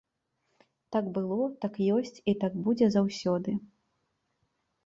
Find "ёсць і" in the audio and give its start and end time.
1.97-2.37